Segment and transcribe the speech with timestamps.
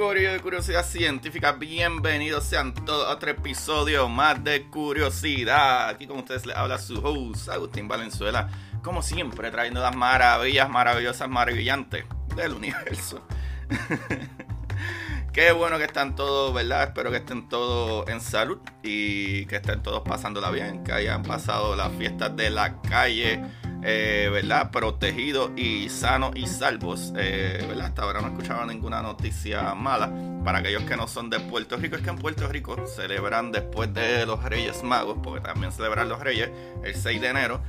[0.00, 1.52] De Curiosidad Científica.
[1.52, 5.90] Bienvenidos sean todos a otro episodio más de Curiosidad.
[5.90, 8.48] Aquí, como ustedes les habla su host, Agustín Valenzuela.
[8.82, 13.22] Como siempre, trayendo las maravillas, maravillosas, maravillantes del universo.
[15.34, 16.84] Qué bueno que están todos, ¿verdad?
[16.84, 21.76] Espero que estén todos en salud y que estén todos pasándola bien, que hayan pasado
[21.76, 23.44] las fiestas de la calle,
[23.82, 24.70] eh, ¿verdad?
[24.70, 27.86] Protegidos y sanos y salvos, eh, ¿verdad?
[27.86, 30.12] Hasta ahora no he escuchado ninguna noticia mala.
[30.44, 33.92] Para aquellos que no son de Puerto Rico, es que en Puerto Rico celebran después
[33.92, 36.50] de los Reyes Magos, porque también celebran los Reyes
[36.82, 37.60] el 6 de enero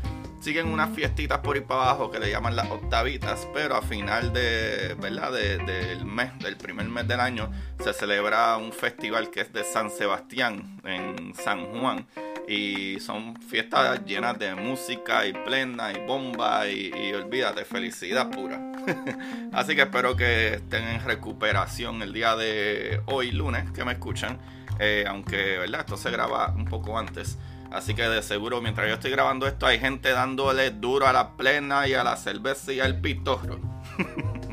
[0.41, 4.33] siguen unas fiestitas por ahí para abajo que le llaman las octavitas, pero a final
[4.33, 5.31] de, ¿verdad?
[5.31, 9.91] del mes, del primer mes del año, se celebra un festival que es de San
[9.91, 12.07] Sebastián en San Juan.
[12.47, 18.59] Y son fiestas llenas de música y plena y bomba y, olvídate, felicidad pura.
[19.53, 24.39] Así que espero que estén en recuperación el día de hoy, lunes, que me escuchan.
[24.79, 25.81] Eh, aunque, ¿verdad?
[25.81, 27.37] Esto se graba un poco antes.
[27.71, 31.37] Así que de seguro, mientras yo estoy grabando esto, hay gente dándole duro a la
[31.37, 33.59] plena y a la cerveza y al pitorro.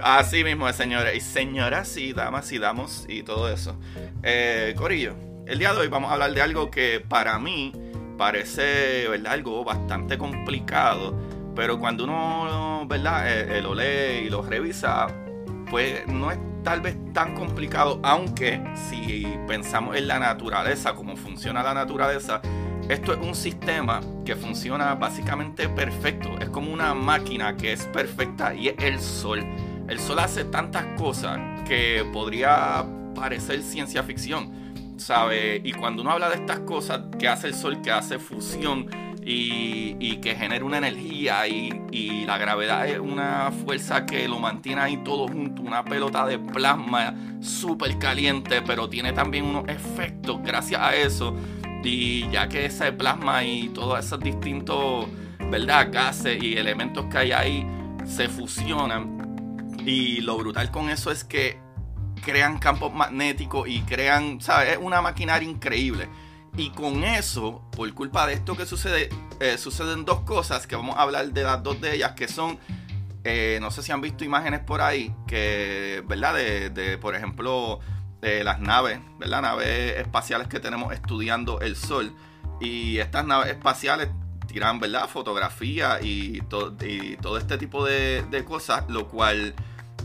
[0.00, 3.78] Así mismo, señores y señoras y damas y damos y todo eso.
[4.22, 5.14] Eh, Corillo,
[5.48, 7.72] el día de hoy vamos a hablar de algo que para mí
[8.18, 9.32] parece, ¿verdad?
[9.32, 11.18] Algo bastante complicado.
[11.56, 13.26] Pero cuando uno, ¿verdad?
[13.26, 15.06] Eh, eh, lo lee y lo revisa,
[15.70, 21.62] pues no es tal vez tan complicado, aunque si pensamos en la naturaleza, cómo funciona
[21.62, 22.42] la naturaleza,
[22.90, 26.36] esto es un sistema que funciona básicamente perfecto.
[26.40, 29.42] Es como una máquina que es perfecta y es el sol.
[29.88, 32.84] El sol hace tantas cosas que podría
[33.14, 34.57] parecer ciencia ficción,
[34.98, 35.60] ¿sabe?
[35.64, 38.88] Y cuando uno habla de estas cosas que hace el sol, que hace fusión,
[39.30, 44.80] y, que genera una energía y, y, la gravedad es una fuerza que lo mantiene
[44.80, 50.80] ahí todo junto, una pelota de plasma súper caliente, pero tiene también unos efectos gracias
[50.80, 51.36] a eso.
[51.84, 55.06] Y ya que ese plasma y todos esos distintos,
[55.50, 55.88] ¿verdad?
[55.92, 57.66] Gases y elementos que hay ahí
[58.04, 59.76] se fusionan.
[59.84, 61.58] Y lo brutal con eso es que
[62.18, 64.72] crean campos magnéticos y crean, ¿sabes?
[64.72, 66.08] Es una maquinaria increíble.
[66.56, 70.96] Y con eso, por culpa de esto que sucede, eh, suceden dos cosas que vamos
[70.96, 72.58] a hablar de las dos de ellas, que son,
[73.24, 76.34] eh, no sé si han visto imágenes por ahí, que, ¿verdad?
[76.34, 77.80] De, por ejemplo,
[78.20, 79.42] de las naves, ¿verdad?
[79.42, 82.14] Naves espaciales que tenemos estudiando el Sol.
[82.60, 84.08] Y estas naves espaciales
[84.48, 85.08] tiran, ¿verdad?
[85.08, 89.54] Fotografía y, y todo este tipo de cosas, lo cual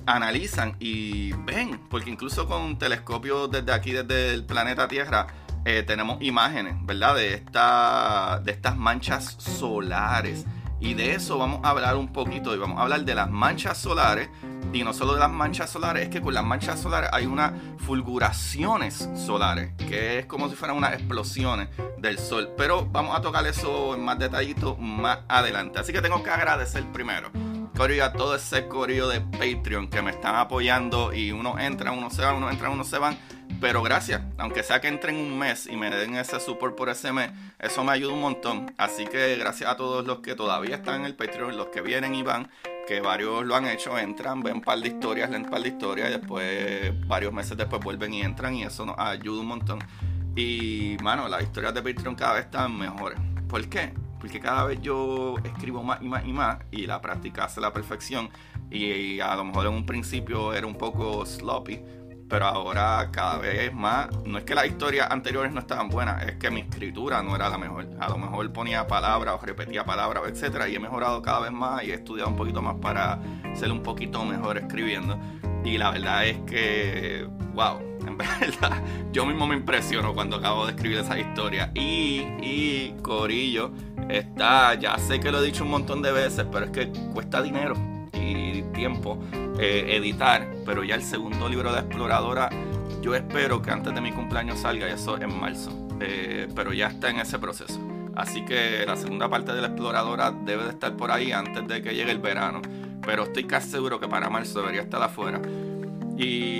[0.05, 5.27] analizan y ven, porque incluso con telescopios desde aquí, desde el planeta Tierra,
[5.65, 7.15] eh, tenemos imágenes, ¿verdad?
[7.15, 10.45] De, esta, de estas manchas solares.
[10.79, 12.53] Y de eso vamos a hablar un poquito.
[12.53, 14.29] Y vamos a hablar de las manchas solares.
[14.73, 17.53] Y no solo de las manchas solares, es que con las manchas solares hay unas
[17.77, 22.49] fulguraciones solares, que es como si fueran unas explosiones del sol.
[22.57, 25.79] Pero vamos a tocar eso en más detallito más adelante.
[25.79, 27.31] Así que tengo que agradecer primero
[27.73, 32.09] corillo a todo ese corillo de Patreon que me están apoyando y uno entra, uno
[32.09, 33.17] se va, uno entra, uno se van.
[33.59, 37.13] Pero gracias, aunque sea que entren un mes y me den ese support por ese
[37.13, 38.73] mes, eso me ayuda un montón.
[38.77, 42.15] Así que gracias a todos los que todavía están en el Patreon, los que vienen
[42.15, 42.49] y van,
[42.87, 45.69] que varios lo han hecho, entran, ven un par de historias, leen un par de
[45.69, 49.79] historias y después, varios meses después vuelven y entran y eso nos ayuda un montón.
[50.35, 53.19] Y, mano, las historias de Patreon cada vez están mejores.
[53.47, 53.93] ¿Por qué?
[54.23, 57.73] Porque cada vez yo escribo más y más y más y la práctica hace la
[57.73, 58.29] perfección
[58.71, 61.81] y, a lo mejor en un principio era un poco sloppy,
[62.29, 66.37] pero ahora cada vez más, no es que las historias anteriores no estaban buenas, es
[66.37, 67.89] que mi escritura no era la mejor.
[67.99, 71.83] A lo mejor ponía palabras o repetía palabras, etcétera, y he mejorado cada vez más
[71.83, 73.19] y he estudiado un poquito más para
[73.53, 75.19] ser un poquito mejor escribiendo.
[75.65, 80.73] Y la verdad es que, wow, En verdad, yo mismo me impresiono cuando acabo de
[80.73, 81.71] escribir esa historia.
[81.73, 83.71] Y, Corillo,
[84.09, 87.41] está, ya sé que lo he dicho un montón de veces, pero es que cuesta
[87.41, 87.75] dinero
[88.13, 89.19] y tiempo
[89.59, 90.47] eh, editar.
[90.65, 92.49] Pero ya el segundo libro de Exploradora,
[93.01, 95.71] yo espero que antes de mi cumpleaños salga, y eso en marzo.
[95.99, 97.79] Eh, pero ya está en ese proceso.
[98.15, 101.81] Así que la segunda parte de la exploradora debe de estar por ahí antes de
[101.81, 102.61] que llegue el verano.
[103.05, 105.41] Pero estoy casi seguro que para marzo debería estar afuera.
[106.17, 106.52] Y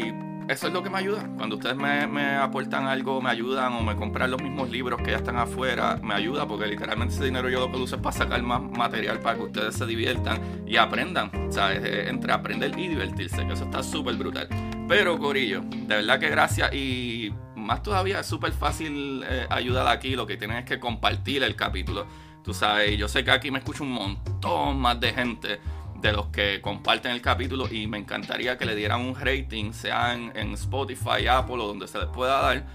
[0.54, 1.28] eso es lo que me ayuda.
[1.36, 5.18] Cuando ustedes me, aportan algo, me ayudan o me compran los mismos libros que ya
[5.18, 8.62] están afuera, me ayuda porque literalmente ese dinero yo lo uso es para sacar más
[8.62, 11.32] material para que ustedes se diviertan y aprendan.
[11.50, 14.48] O sea, entre aprender y divertirse, que eso está súper brutal.
[14.88, 20.16] Pero, Corillo, de verdad que gracias y más todavía es súper fácil eh, ayudar aquí.
[20.16, 22.06] Lo que tienen es que compartir el capítulo.
[22.44, 25.60] Tú sabes, yo sé que aquí me escucha un montón más de gente
[26.04, 30.14] de los que comparten el capítulo y me encantaría que le dieran un rating, sea
[30.14, 32.66] en, Spotify, Apple o donde se les pueda dar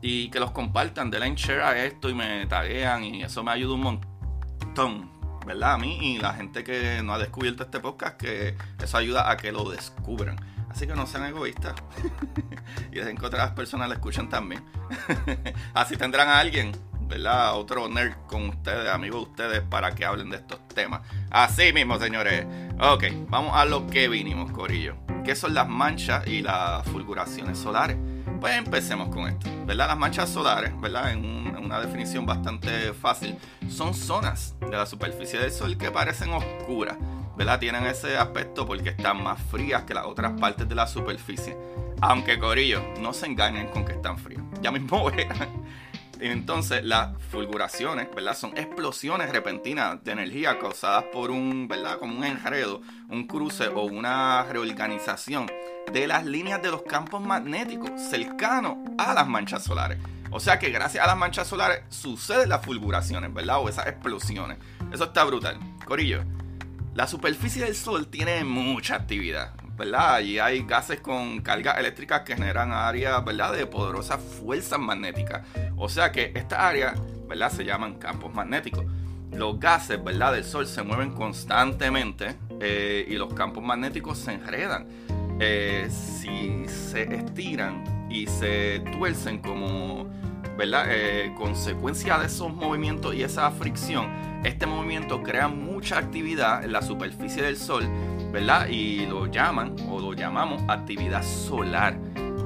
[0.00, 3.74] y que los compartan, denle share a esto y me taguean y eso me ayuda
[3.74, 5.10] un montón,
[5.46, 5.74] ¿verdad?
[5.74, 9.36] A mí y la gente que no ha descubierto este podcast, que eso ayuda a
[9.36, 10.36] que lo descubran.
[10.70, 11.74] Así que no sean egoístas
[12.92, 14.64] y dejen que otras personas lo escuchen también.
[15.74, 16.72] Así tendrán a alguien
[17.08, 17.56] ¿verdad?
[17.56, 21.00] Otro nerd con ustedes, amigos de ustedes, para que hablen de estos temas.
[21.30, 22.46] Así mismo, señores.
[22.80, 24.96] Ok, vamos a lo que vinimos, Corillo.
[25.24, 27.96] ¿Qué son las manchas y las fulguraciones solares?
[28.40, 29.88] Pues empecemos con esto, ¿verdad?
[29.88, 31.12] Las manchas solares, ¿verdad?
[31.12, 33.36] En, una definición bastante fácil,
[33.68, 36.96] son zonas de la superficie del Sol que parecen oscuras,
[37.36, 37.58] ¿verdad?
[37.58, 41.58] Tienen ese aspecto porque están más frías que las otras partes de la superficie.
[42.00, 44.42] Aunque, Corillo, no se engañen con que están fríos.
[44.62, 45.48] Ya mismo verán
[46.20, 48.36] entonces, las fulguraciones, ¿verdad?
[48.36, 51.98] Son explosiones repentinas de energía causadas por un, ¿verdad?
[51.98, 55.50] Como un enredo, un cruce o una reorganización
[55.92, 59.98] de las líneas de los campos magnéticos cercanos a las manchas solares.
[60.30, 63.58] O sea que gracias a las manchas solares suceden las fulguraciones, ¿verdad?
[63.60, 64.58] O esas explosiones.
[64.92, 65.58] Eso está brutal.
[65.84, 66.24] Corillo,
[66.94, 69.54] la superficie del Sol tiene mucha actividad.
[69.78, 70.20] ¿Verdad?
[70.20, 73.52] Y hay gases con cargas eléctricas que generan áreas, ¿verdad?
[73.52, 75.46] De poderosas fuerzas magnéticas.
[75.76, 77.50] O sea que estas áreas, ¿verdad?
[77.52, 78.84] Se llaman campos magnéticos.
[79.30, 80.32] Los gases, ¿verdad?
[80.32, 84.88] Del Sol se mueven constantemente eh, y los campos magnéticos se enredan.
[85.38, 90.08] Eh, si se estiran y se tuercen como,
[90.56, 90.86] ¿verdad?
[90.88, 94.10] Eh, consecuencia de esos movimientos y esa fricción,
[94.44, 97.84] este movimiento crea mucha actividad en la superficie del Sol
[98.32, 98.68] ¿verdad?
[98.68, 101.98] Y lo llaman o lo llamamos actividad solar.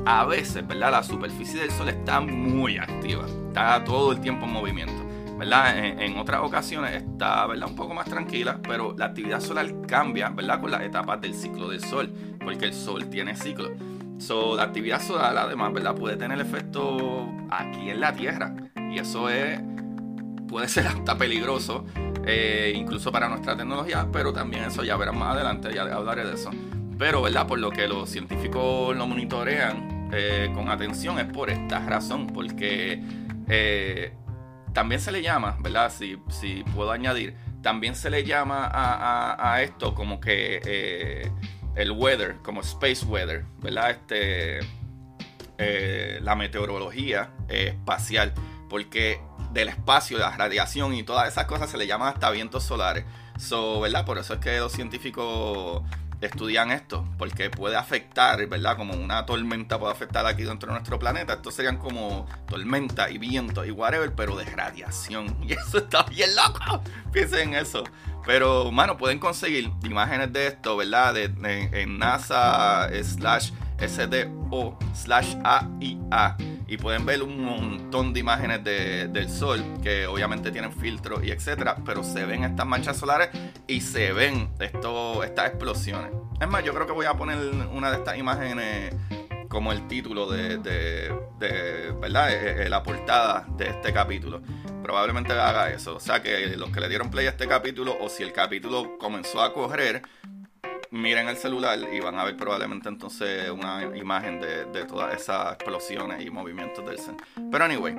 [0.04, 0.90] A veces, ¿verdad?
[0.90, 5.12] La superficie del Sol está muy activa, está todo el tiempo en movimiento.
[5.42, 5.76] ¿verdad?
[6.00, 7.68] En, otras ocasiones está, ¿verdad?
[7.68, 10.60] Un poco más tranquila, pero la actividad solar cambia, ¿verdad?
[10.60, 12.12] Con las etapas del ciclo del Sol,
[12.44, 13.70] porque el Sol tiene ciclo.
[14.18, 15.96] So, la actividad solar, además, ¿verdad?
[15.96, 18.54] Puede tener efecto aquí en la Tierra.
[18.92, 19.60] Y eso es,
[20.46, 21.86] puede ser hasta peligroso
[22.24, 26.34] eh, incluso para nuestra tecnología, pero también eso ya verán más adelante, ya hablaré de
[26.34, 26.50] eso.
[26.98, 27.46] Pero, ¿verdad?
[27.46, 33.02] Por lo que los científicos lo monitorean eh, con atención es por esta razón, porque
[33.48, 34.12] eh,
[34.72, 35.90] también se le llama, ¿verdad?
[35.90, 41.30] Si, si puedo añadir, también se le llama a, a, esto como que
[41.74, 43.90] el weather, como space weather, ¿verdad?
[43.90, 44.60] Este,
[46.20, 48.32] la meteorología espacial,
[48.72, 49.20] porque
[49.52, 53.04] del espacio, la radiación y todas esas cosas se le llaman hasta vientos solares.
[53.38, 54.06] So, ¿verdad?
[54.06, 55.82] Por eso es que los científicos
[56.22, 58.78] estudian esto, porque puede afectar, ¿verdad?
[58.78, 61.34] Como una tormenta puede afectar aquí dentro de nuestro planeta.
[61.34, 65.36] Estos serían como tormenta y viento y whatever, pero de radiación.
[65.46, 66.80] Y eso está bien loco.
[67.12, 67.84] Piensen en eso.
[68.24, 71.12] Pero, mano, pueden conseguir imágenes de esto, ¿verdad?
[71.12, 71.24] De,
[71.72, 73.50] en NASA slash
[73.86, 76.36] SDO slash AIA
[76.72, 81.76] y pueden ver un montón de imágenes del sol que obviamente tienen filtros y etcétera,
[81.84, 83.28] pero se ven estas manchas solares
[83.66, 86.12] y se ven esto, estas explosiones.
[86.40, 87.36] Es más, yo creo que voy a poner
[87.74, 88.94] una de estas imágenes
[89.50, 92.32] como el título de, de, ¿verdad?
[92.32, 94.40] Eh, eh, la portada de este capítulo.
[94.82, 95.96] Probablemente haga eso.
[95.96, 98.96] O sea que los que le dieron play a este capítulo o si el capítulo
[98.98, 100.00] comenzó a correr,
[100.92, 106.24] miren el celular y van a ver probablemente entonces una imagen de, todas esas explosiones
[106.24, 107.16] y movimientos del Sun.
[107.50, 107.96] Pero anyway,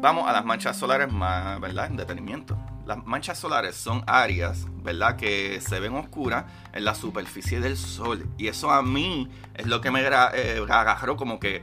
[0.00, 1.86] vamos a las manchas solares más, ¿verdad?
[1.86, 2.58] En detenimiento.
[2.86, 5.16] Las manchas solares son áreas, ¿verdad?
[5.16, 8.26] Que se ven oscuras en la superficie del Sol.
[8.38, 11.62] Y eso a mí es lo que me eh, agarró como que,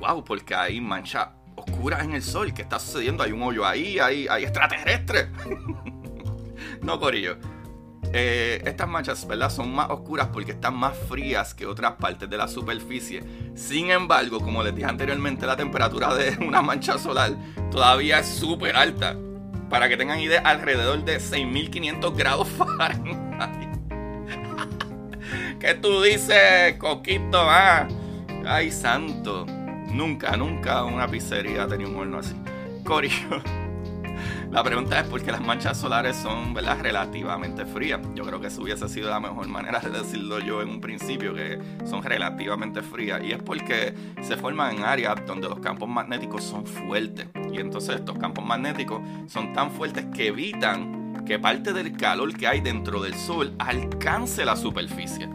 [0.00, 2.52] wow, porque hay manchas oscuras en el Sol.
[2.52, 3.22] ¿Qué está sucediendo?
[3.22, 5.28] Hay un hoyo ahí, hay, hay extraterrestres.
[6.82, 7.38] no, Corillo
[8.12, 9.50] eh, estas manchas, ¿verdad?
[9.50, 13.22] Son más oscuras porque están más frías que otras partes de la superficie.
[13.54, 17.32] Sin embargo, como les dije anteriormente, la temperatura de una mancha solar
[17.70, 19.16] todavía es súper alta.
[19.68, 23.70] Para que tengan idea, alrededor de 6500 grados Fahrenheit.
[25.60, 27.38] ¿Qué tú dices, Coquito?
[27.42, 27.86] Ah,
[28.44, 29.46] ay, santo.
[29.92, 32.34] Nunca, nunca una pizzería tenía un horno así.
[32.84, 33.42] Corillo.
[34.50, 36.80] La pregunta es por qué las manchas solares son ¿verdad?
[36.82, 38.00] relativamente frías.
[38.16, 41.32] Yo creo que eso hubiese sido la mejor manera de decirlo yo en un principio,
[41.32, 41.56] que
[41.88, 43.22] son relativamente frías.
[43.22, 47.28] Y es porque se forman en áreas donde los campos magnéticos son fuertes.
[47.52, 52.48] Y entonces estos campos magnéticos son tan fuertes que evitan que parte del calor que
[52.48, 55.28] hay dentro del Sol alcance la superficie.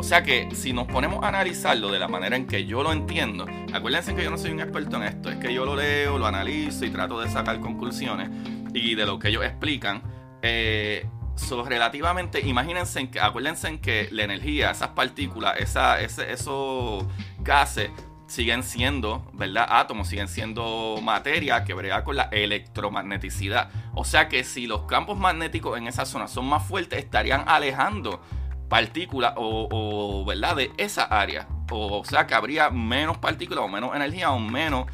[0.00, 2.90] O sea que si nos ponemos a analizarlo de la manera en que yo lo
[2.90, 6.16] entiendo, acuérdense que yo no soy un experto en esto, es que yo lo leo,
[6.16, 8.30] lo analizo y trato de sacar conclusiones
[8.72, 10.00] y de lo que ellos explican.
[10.40, 11.06] Eh,
[11.66, 17.04] relativamente, imagínense, que, acuérdense en que la energía, esas partículas, esa, esos
[17.40, 17.90] gases
[18.26, 19.66] siguen siendo, ¿verdad?
[19.68, 23.68] Átomos siguen siendo materia que brega con la electromagneticidad.
[23.94, 28.22] O sea que si los campos magnéticos en esa zona son más fuertes, estarían alejando
[28.70, 30.56] partículas o, ¿verdad?
[30.56, 31.46] De esa área.
[31.70, 34.86] O, sea que habría menos partículas o menos energía o menos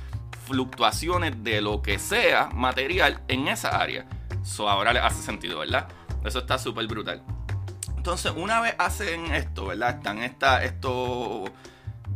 [0.46, 4.06] fluctuaciones de lo que sea material en esa área.
[4.42, 5.88] Eso ahora le hace sentido, ¿verdad?
[6.24, 7.22] Eso está súper brutal.
[7.96, 9.96] Entonces, una vez hacen esto, ¿verdad?
[9.96, 11.44] Están esta, esto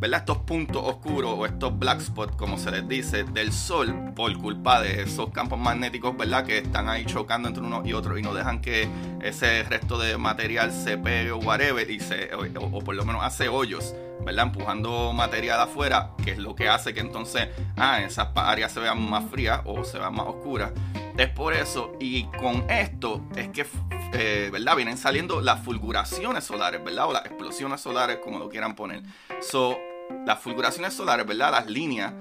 [0.00, 0.20] ¿verdad?
[0.20, 4.80] Estos puntos oscuros o estos black spots, como se les dice, del Sol por culpa
[4.80, 6.46] de esos campos magnéticos, ¿verdad?
[6.46, 8.88] Que están ahí chocando entre unos y otros y no dejan que
[9.20, 13.50] ese resto de material se pegue o whatever y se, o, por lo menos hace
[13.50, 14.46] hoyos, ¿verdad?
[14.46, 19.08] Empujando material afuera, que es lo que hace que entonces, ah, esas áreas se vean
[19.08, 20.72] más frías o se vean más oscuras.
[21.18, 23.66] Es por eso, y con esto es que,
[24.14, 24.76] eh, ¿verdad?
[24.76, 27.08] Vienen saliendo las fulguraciones solares, ¿verdad?
[27.08, 29.02] O las explosiones solares, como lo quieran poner.
[29.42, 29.78] So,
[30.26, 31.52] las fulguraciones solares, ¿verdad?
[31.52, 32.12] Las líneas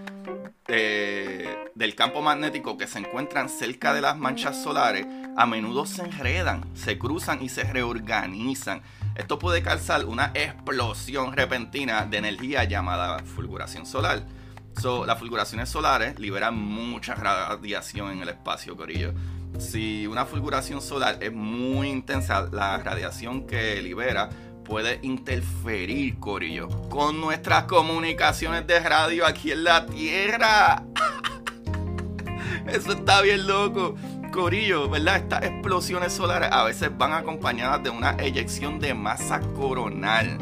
[0.68, 6.04] eh, del campo magnético que se encuentran cerca de las manchas solares a menudo se
[6.04, 8.82] enredan, se cruzan y se reorganizan.
[9.16, 14.26] Esto puede causar una explosión repentina de energía llamada fulguración solar.
[15.08, 19.14] las fulguraciones solares liberan mucha radiación en el espacio, Corillo.
[19.58, 24.30] Si una fulguración solar es muy intensa, la radiación que libera
[24.70, 30.84] puede interferir, Corillo, con nuestras comunicaciones de radio aquí en la Tierra.
[32.68, 33.96] Eso está bien loco.
[34.32, 35.18] Corillo, ¿verdad?
[35.18, 40.38] Estas explosiones solares a veces van acompañadas de una eyección de masa coronal,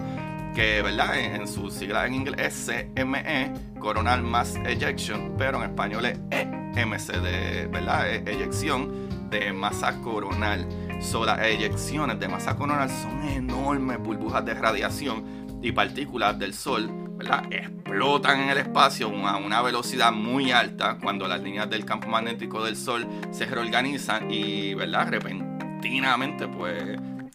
[0.53, 1.17] que, ¿verdad?
[1.17, 7.72] En, su sigla en inglés es CME, Coronal Mass Ejection, pero en español es EMC,
[7.72, 8.10] ¿verdad?
[8.10, 10.67] E, eyección de masa coronal.
[11.00, 16.89] So, las eyecciones de masa coronal son enormes burbujas de radiación y partículas del Sol,
[17.18, 17.44] ¿verdad?
[17.51, 22.63] Explotan en el espacio a una velocidad muy alta cuando las líneas del campo magnético
[22.63, 25.10] del Sol se reorganizan y, ¿verdad?
[25.10, 26.84] Repentinamente, pues,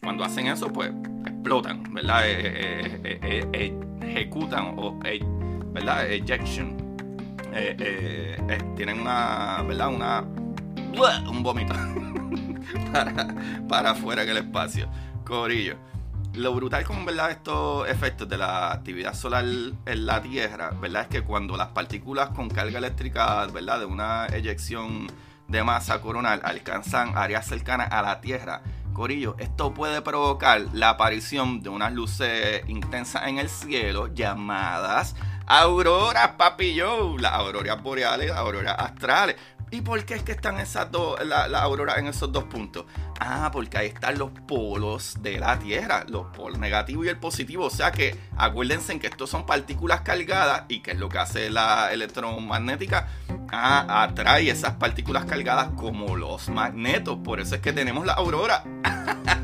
[0.03, 0.91] cuando hacen eso, pues,
[1.25, 2.23] explotan, ¿verdad?
[2.27, 4.99] Eh, eh, eh, ejecutan o,
[5.73, 6.11] ¿verdad?
[6.11, 6.77] Ejection.
[8.77, 9.89] tienen una, ¿verdad?
[9.89, 10.25] Una,
[11.31, 11.75] un vómito.
[12.93, 13.35] para,
[13.69, 14.89] para afuera en el espacio.
[15.25, 15.77] Corillo.
[16.35, 17.31] Lo brutal con ¿verdad?
[17.31, 21.03] estos efectos de la actividad solar en la Tierra, ¿verdad?
[21.03, 23.81] Es que cuando las partículas con carga eléctrica, ¿verdad?
[23.81, 25.09] De una eyección
[25.49, 28.63] de masa coronal alcanzan áreas cercanas a la Tierra,
[28.95, 35.15] Corillo, esto puede provocar la aparición de unas luces intensas en el cielo llamadas
[35.47, 39.37] auroras, papillo, las auroras boreales, auroras astrales.
[39.73, 42.85] ¿Y por qué es que están esas dos, la, aurora en esos dos puntos?
[43.19, 47.65] Ah, porque ahí están los polos de la Tierra, los polos negativo y el positivo.
[47.65, 51.49] O sea que acuérdense que estos son partículas cargadas y que es lo que hace
[51.49, 53.09] la electromagnética.
[53.51, 57.21] Ah, atrae esas partículas cargadas como los magnetos.
[57.25, 58.65] Por eso es que tenemos la aurora.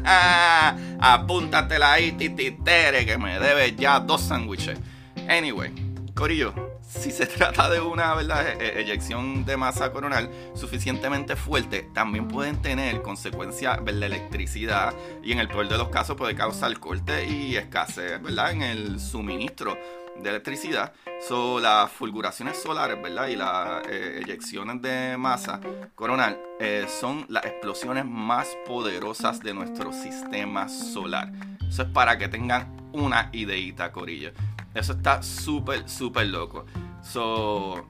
[1.00, 4.78] Apúntatela ahí, tititere, que me debe ya dos sándwiches.
[5.26, 5.72] Anyway,
[6.14, 8.48] Corillo, si se trata de una ¿verdad?
[8.48, 15.32] E-, e-, eyección de masa coronal suficientemente fuerte, también pueden tener consecuencias de electricidad y
[15.32, 18.52] en el peor de los casos puede causar corte y escasez ¿verdad?
[18.52, 19.76] en el suministro
[20.20, 20.92] de electricidad.
[21.26, 23.28] son las fulguraciones solares ¿verdad?
[23.28, 25.60] y las eh, eyecciones de masa
[25.94, 31.30] coronal eh, son las explosiones más poderosas de nuestro sistema solar.
[31.68, 34.32] Eso es para que tengan una ideita, Corillo.
[34.74, 36.64] Eso está súper, súper loco.
[37.02, 37.86] So,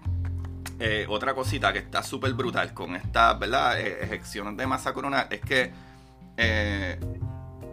[0.80, 3.80] eh, otra cosita que está súper brutal con estas, ¿verdad?
[3.80, 5.73] Eh, ejecciones de masa coronal es que
[6.37, 7.00] eh,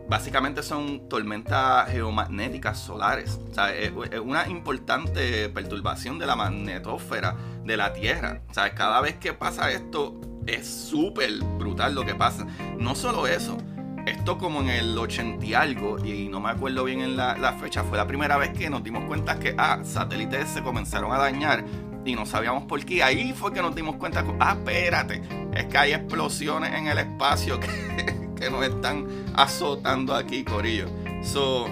[0.09, 3.39] básicamente son tormentas geomagnéticas solares.
[3.51, 3.91] O sea, es,
[4.23, 8.41] una importante perturbación de la magnetosfera de la Tierra.
[8.49, 12.45] O sea, cada vez que pasa esto es súper brutal lo que pasa.
[12.79, 13.57] No solo eso,
[14.05, 17.53] esto como en el 80 y algo, y no me acuerdo bien en la, la,
[17.53, 21.17] fecha, fue la primera vez que nos dimos cuenta que, ah, satélites se comenzaron a
[21.17, 21.63] dañar
[22.05, 23.03] y no sabíamos por qué.
[23.03, 25.21] Ahí fue que nos dimos cuenta, ah, espérate,
[25.53, 27.67] es que hay explosiones en el espacio que,
[28.39, 30.87] que nos están azotando aquí, Corillo.
[31.23, 31.65] So,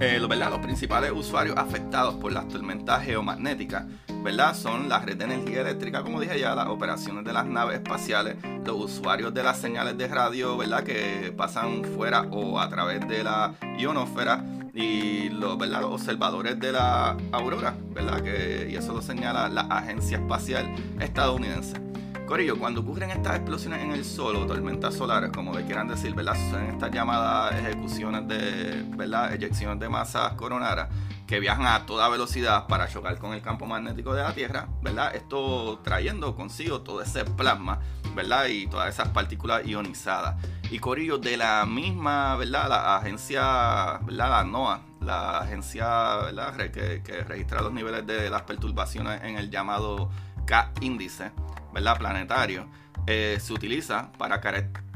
[0.00, 0.50] eh, ¿verdad?
[0.50, 3.84] Los principales usuarios afectados por las tormentas geomagnéticas
[4.22, 4.54] ¿verdad?
[4.54, 8.36] Son la red de energía eléctrica, como dije ya, las operaciones de las naves espaciales,
[8.64, 10.84] los usuarios de las señales de radio, ¿verdad?
[10.84, 15.80] Que pasan fuera o a través de la ionosfera y los, ¿verdad?
[15.82, 18.20] los observadores de la aurora, ¿verdad?
[18.22, 21.80] Que, y eso lo señala la Agencia Espacial Estadounidense.
[22.26, 26.14] Corillo, cuando ocurren estas explosiones en el sol o tormentas solares, como le quieran decir,
[26.14, 26.36] ¿verdad?
[26.50, 29.34] Son estas llamadas ejecuciones de, ¿verdad?
[29.34, 30.88] Eyecciones de masas coronadas
[31.30, 35.14] que viajan a toda velocidad para chocar con el campo magnético de la Tierra, ¿verdad?
[35.14, 37.78] Esto trayendo consigo todo ese plasma,
[38.16, 38.46] ¿verdad?
[38.46, 40.44] Y todas esas partículas ionizadas.
[40.72, 42.68] Y Corillo, de la misma, ¿verdad?
[42.68, 44.28] La agencia, ¿verdad?
[44.28, 46.56] La NOAA, la agencia, ¿verdad?
[46.72, 50.10] Que, que registra los niveles de las perturbaciones en el llamado
[50.46, 51.30] K-índice
[51.72, 51.96] ¿verdad?
[51.96, 52.66] planetario
[53.06, 54.89] eh, se utiliza para caracterizar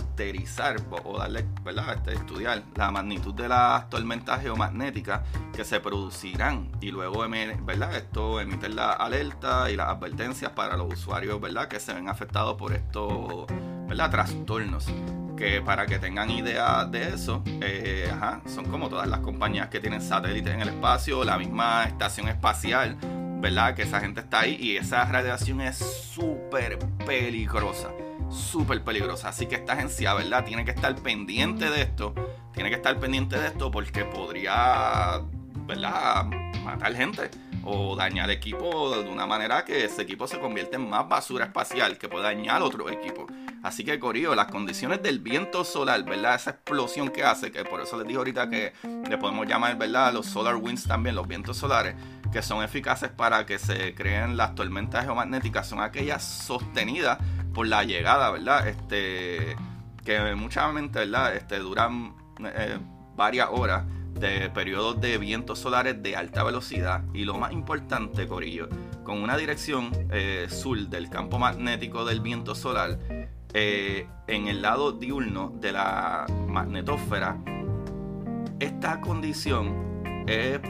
[1.04, 1.94] o darle, ¿verdad?
[1.94, 7.24] Este, estudiar la magnitud de las tormentas geomagnéticas que se producirán y luego
[7.62, 7.96] ¿verdad?
[7.96, 11.68] esto emite la alerta y las advertencias para los usuarios ¿verdad?
[11.68, 13.46] que se ven afectados por estos
[13.88, 14.10] ¿verdad?
[14.10, 14.86] trastornos
[15.36, 18.08] que para que tengan idea de eso, eh,
[18.46, 22.96] son como todas las compañías que tienen satélites en el espacio, la misma estación espacial
[23.44, 23.74] ¿verdad?
[23.74, 27.90] Que esa gente está ahí y esa radiación es súper peligrosa,
[28.34, 29.28] súper peligrosa.
[29.28, 30.44] Así que esta agencia, ¿verdad?
[30.44, 32.14] Tiene que estar pendiente de esto,
[32.52, 35.20] tiene que estar pendiente de esto porque podría,
[35.66, 36.26] ¿verdad?
[36.64, 37.30] Matar gente
[37.62, 41.96] o dañar equipo de una manera que ese equipo se convierte en más basura espacial
[41.98, 43.26] que puede dañar otro equipo.
[43.62, 46.34] Así que, Corío, las condiciones del viento solar, ¿verdad?
[46.34, 48.74] Esa explosión que hace, que por eso les digo ahorita que
[49.08, 50.12] le podemos llamar, ¿verdad?
[50.12, 51.94] Los solar winds también, los vientos solares
[52.34, 57.18] que son eficaces para que se creen las tormentas geomagnéticas son aquellas sostenidas
[57.54, 58.68] por la llegada, ¿verdad?
[58.68, 59.56] Este,
[60.04, 60.64] que muchas
[61.06, 61.34] ¿verdad?
[61.36, 62.78] Este, duran eh,
[63.16, 68.68] varias horas de periodos de vientos solares de alta velocidad y lo más importante, Corillo,
[69.04, 72.98] con una dirección eh, sur del campo magnético del viento solar
[73.54, 77.38] eh, en el lado diurno de la magnetosfera,
[78.60, 80.60] esta condición es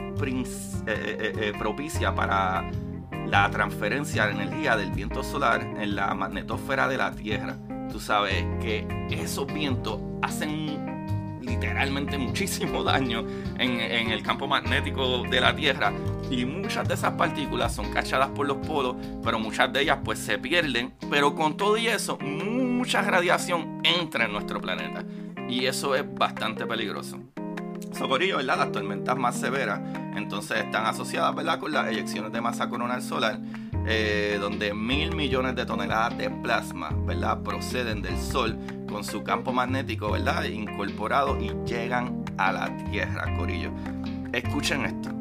[1.57, 2.69] propicia para
[3.27, 7.57] la transferencia de energía del viento solar en la magnetosfera de la Tierra.
[7.91, 13.25] Tú sabes que esos vientos hacen literalmente muchísimo daño
[13.57, 15.93] en, en, el campo magnético de la Tierra
[16.29, 20.19] y muchas de esas partículas son cachadas por los polos, pero muchas de ellas pues
[20.19, 25.03] se pierden, pero con todo y eso mucha radiación entra en nuestro planeta
[25.47, 27.19] y eso es bastante peligroso.
[27.97, 28.57] Socorillo, ¿verdad?
[28.57, 29.79] Las tormentas más severas,
[30.15, 31.59] entonces están asociadas, ¿verdad?
[31.59, 33.39] Con las eyecciones de masa coronal solar,
[33.87, 37.41] eh, donde mil millones de toneladas de plasma, ¿verdad?
[37.41, 38.57] Proceden del Sol
[38.89, 40.43] con su campo magnético, ¿verdad?
[40.43, 43.71] Incorporado y llegan a la Tierra, Corillo.
[44.33, 45.11] Escuchen esto.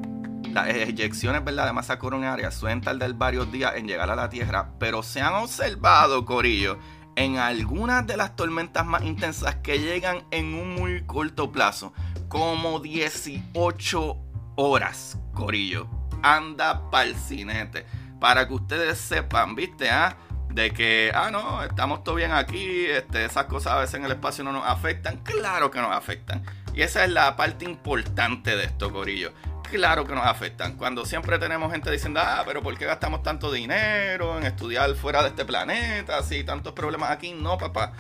[0.52, 1.66] Las eyecciones ¿verdad?
[1.66, 5.34] de masa coronaria suelen tardar varios días en llegar a la Tierra, pero se han
[5.34, 6.78] observado, Corillo,
[7.16, 11.92] en algunas de las tormentas más intensas que llegan en un muy corto plazo
[12.34, 14.16] como 18
[14.56, 15.86] horas, Corillo.
[16.20, 17.86] Anda pa'l cinete.
[18.18, 19.88] Para que ustedes sepan, ¿viste?
[19.88, 20.16] Ah?
[20.50, 24.10] De que, ah, no, estamos todo bien aquí, este, esas cosas a veces en el
[24.10, 25.18] espacio no nos afectan.
[25.18, 26.44] Claro que nos afectan.
[26.74, 29.32] Y esa es la parte importante de esto, Corillo.
[29.70, 30.76] Claro que nos afectan.
[30.76, 35.22] Cuando siempre tenemos gente diciendo, ah, pero ¿por qué gastamos tanto dinero en estudiar fuera
[35.22, 36.18] de este planeta?
[36.18, 37.32] Así, tantos problemas aquí.
[37.32, 37.92] No, papá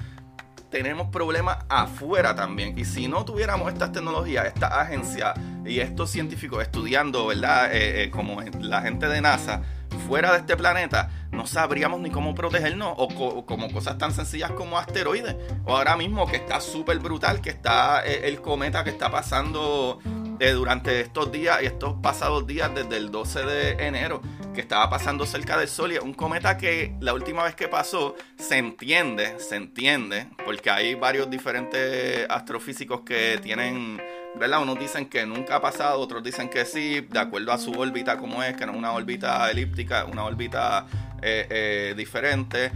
[0.74, 2.76] tenemos problemas afuera también.
[2.76, 5.32] Y si no tuviéramos estas tecnologías, esta agencia
[5.64, 7.72] y estos científicos estudiando, ¿verdad?
[7.72, 9.62] Eh, eh, como la gente de NASA,
[10.08, 14.76] fuera de este planeta, no sabríamos ni cómo protegernos o, como cosas tan sencillas como
[14.76, 15.36] asteroides.
[15.64, 20.00] O ahora mismo que está súper brutal, que está eh, el cometa que está pasando
[20.40, 24.20] durante estos días y estos pasados días desde el 12 de enero
[24.54, 27.68] que estaba pasando cerca del Sol y es un cometa que la última vez que
[27.68, 34.00] pasó se entiende, se entiende, porque hay varios diferentes astrofísicos que tienen,
[34.36, 34.62] ¿verdad?
[34.62, 38.16] Unos dicen que nunca ha pasado, otros dicen que sí, de acuerdo a su órbita
[38.16, 40.86] como es, que no es una órbita elíptica, una órbita
[41.20, 42.70] eh, eh, diferente.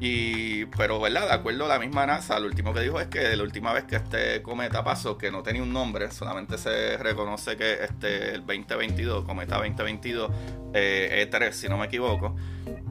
[0.00, 1.26] Y, pero, ¿verdad?
[1.26, 3.84] De acuerdo a la misma NASA, lo último que dijo es que la última vez
[3.84, 8.46] que este cometa pasó, que no tenía un nombre, solamente se reconoce que este, el
[8.46, 10.30] 2022, cometa 2022,
[10.74, 12.36] eh, E3, si no me equivoco,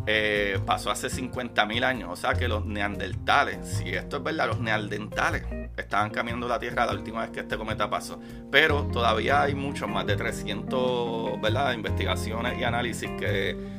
[0.06, 2.10] eh, pasó hace 50.000 años.
[2.12, 5.44] O sea que los neandertales, si esto es verdad, los neandertales
[5.78, 8.20] estaban caminando la Tierra la última vez que este cometa pasó.
[8.52, 11.74] Pero todavía hay muchos, más de 300, ¿verdad?
[11.74, 13.77] Investigaciones y análisis que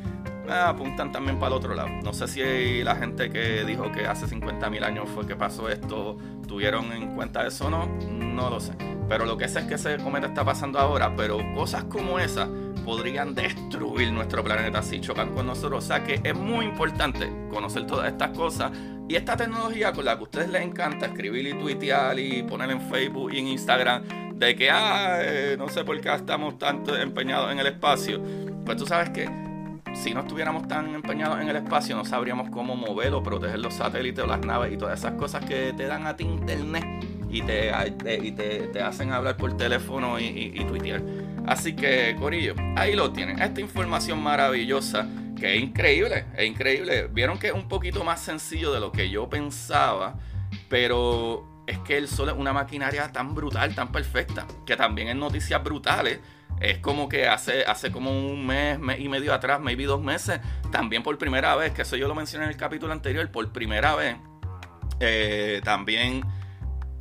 [0.51, 1.89] apuntan también para el otro lado.
[2.03, 6.17] No sé si la gente que dijo que hace 50.000 años fue que pasó esto,
[6.47, 8.73] tuvieron en cuenta eso o no, no lo sé.
[9.09, 12.49] Pero lo que sé es que ese cometa está pasando ahora, pero cosas como esas
[12.85, 15.85] podrían destruir nuestro planeta si chocan con nosotros.
[15.85, 18.73] O sea que es muy importante conocer todas estas cosas
[19.09, 22.71] y esta tecnología con la que a ustedes les encanta escribir y tuitear y poner
[22.71, 24.03] en Facebook y en Instagram
[24.39, 28.23] de que, ah, eh, no sé por qué estamos tanto empeñados en el espacio.
[28.65, 29.48] Pues tú sabes que
[29.95, 33.75] si no estuviéramos tan empeñados en el espacio, no sabríamos cómo mover o proteger los
[33.75, 36.85] satélites o las naves y todas esas cosas que te dan a ti internet
[37.31, 41.03] y te, hacen hablar por teléfono y, y, tuitear.
[41.47, 43.41] Así que, Corillo, ahí lo tienen.
[43.41, 45.07] Esta información maravillosa
[45.39, 47.09] que es increíble, es increíble.
[47.09, 50.15] Vieron que es un poquito más sencillo de lo que yo pensaba,
[50.69, 55.19] pero es que el Sol es una maquinaria tan brutal, tan perfecta, que también en
[55.19, 56.21] noticias brutales
[56.61, 60.41] es como que hace, hace como un mes, mes y medio atrás, maybe dos meses,
[60.71, 63.95] también por primera vez, que eso yo lo mencioné en el capítulo anterior, por primera
[63.95, 64.17] vez,
[65.01, 66.23] eh, también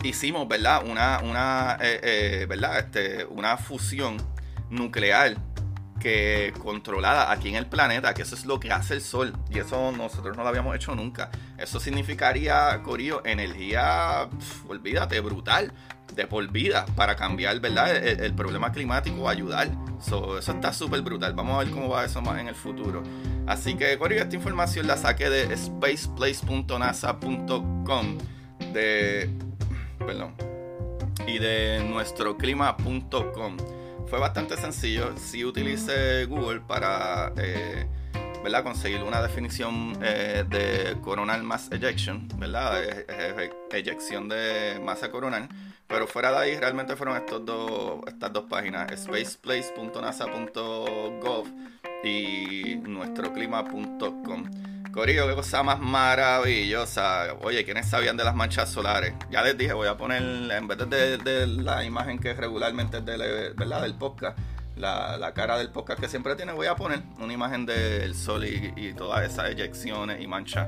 [0.03, 0.83] hicimos, ¿verdad?
[0.85, 2.79] Una, una, eh, eh, ¿verdad?
[2.79, 4.17] Este, una fusión
[4.69, 5.35] nuclear
[5.99, 9.57] que controlada aquí en el planeta, que eso es lo que hace el Sol, y
[9.57, 11.31] eso nosotros no lo habíamos hecho nunca.
[11.57, 14.29] Eso significaría, Corillo, energía,
[14.67, 15.73] olvídate, brutal
[16.17, 17.95] de por vida para cambiar ¿verdad?
[17.95, 19.69] El, problema climático, ayudar.
[19.99, 21.33] eso está súper brutal.
[21.33, 23.03] Vamos a ver cómo va eso más en el futuro.
[23.45, 28.17] Así que, Corio, esta información la saqué de spaceplace.nasa.com
[28.73, 29.29] de,
[31.27, 33.57] y de nuestroclima.com.
[34.07, 35.15] Fue bastante sencillo.
[35.17, 37.85] Si utilicé Google para eh,
[38.43, 38.63] ¿verdad?
[38.63, 42.81] conseguir una definición eh, de coronal mass ejection, ¿verdad?
[43.71, 45.47] eyección de masa coronal
[45.87, 51.45] pero fuera de ahí, realmente fueron estos dos, estas dos páginas, spaceplace.nasa.gov
[52.03, 54.45] y nuestroclima.com.
[54.91, 57.35] Corillo, qué cosa más maravillosa.
[57.41, 59.13] Oye, ¿quiénes sabían de las manchas solares?
[59.29, 63.53] Ya les dije, voy a poner, en vez de, la imagen que regularmente es de,
[63.55, 63.83] ¿verdad?
[63.83, 64.39] del podcast,
[64.75, 68.93] la, cara del podcast que siempre tiene, voy a poner una imagen del sol y,
[68.93, 70.67] todas esas eyecciones y manchas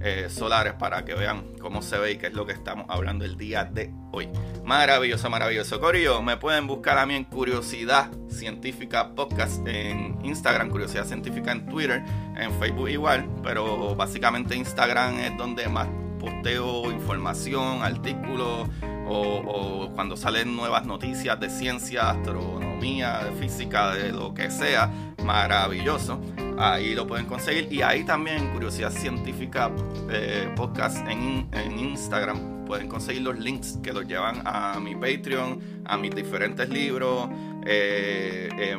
[0.00, 3.24] eh, solares para que vean cómo se ve y qué es lo que estamos hablando
[3.24, 4.28] el día de hoy.
[4.64, 5.80] Maravilloso, maravilloso.
[5.80, 11.66] Corillo, me pueden buscar a mí en Curiosidad Científica Podcast en Instagram, Curiosidad Científica en
[11.66, 12.02] Twitter,
[12.36, 18.68] en Facebook igual, pero básicamente Instagram es donde más posteo información, artículos
[19.10, 24.90] o, cuando salen nuevas noticias de ciencia, astronomía, física, de lo que sea,
[25.24, 26.20] maravilloso.
[26.58, 27.72] Ahí lo pueden conseguir.
[27.72, 29.70] Y ahí también, Curiosidad Científica
[30.10, 35.79] eh, Podcast en, en Instagram, pueden conseguir los links que los llevan a mi Patreon,
[35.90, 37.28] a mis diferentes libros,
[37.66, 38.76] eh, eh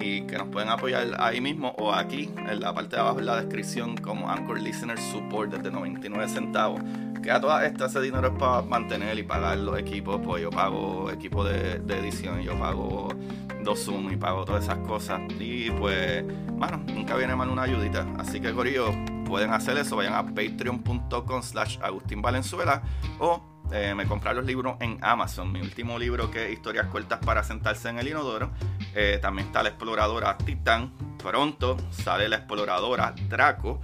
[0.00, 3.26] y, que nos pueden apoyar ahí mismo o aquí en la parte de abajo en
[3.26, 6.80] la descripción como Anchor Listener Support desde 99 centavos
[7.22, 10.50] que a todas estas ese dinero es para mantener y pagar los equipos, pues yo
[10.50, 13.08] pago equipo de, edición, yo pago
[13.62, 15.20] dos Zoom y pago todas esas cosas.
[15.38, 18.06] Y pues, bueno, nunca viene mal una ayudita.
[18.18, 18.92] Así que, Corillo,
[19.26, 22.82] pueden hacer eso, vayan a patreon.com slash Agustín Valenzuela
[23.18, 25.52] o eh, me comprar los libros en Amazon.
[25.52, 28.50] Mi último libro que es Historias cortas para sentarse en el inodoro.
[28.94, 30.92] Eh, también está la exploradora Titan.
[31.18, 33.80] Pronto sale la exploradora Draco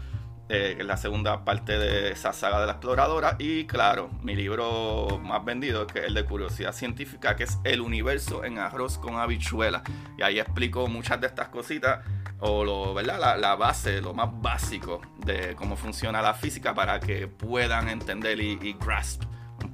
[0.49, 3.37] eh, la segunda parte de esa saga de la exploradora.
[3.39, 7.81] Y claro, mi libro más vendido, que es el de curiosidad científica, que es El
[7.81, 9.83] universo en arroz con habichuela.
[10.17, 12.05] Y ahí explico muchas de estas cositas,
[12.39, 13.39] o lo, ¿verdad?
[13.39, 18.59] La, base, lo más básico de cómo funciona la física para que puedan entender y,
[18.63, 19.25] y grasp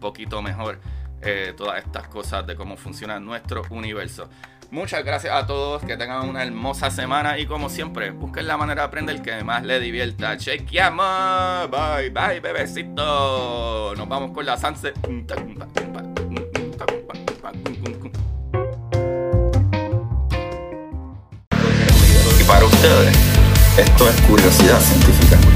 [0.03, 0.81] poquito mejor
[1.23, 4.29] eh, todas estas cosas de cómo funciona nuestro universo.
[4.73, 8.83] Muchas gracias a todos, que tengan una hermosa semana y como siempre, busquen la manera
[8.83, 10.37] de aprender que más les divierta.
[10.37, 13.95] Chequeamos, bye bye bebecito.
[13.95, 14.97] Nos vamos con la sunset.
[22.41, 23.17] Y para ustedes,
[23.77, 25.52] esto es curiosidad científica.